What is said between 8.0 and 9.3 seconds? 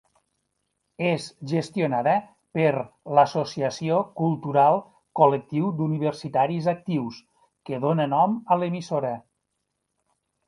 nom a l'emissora.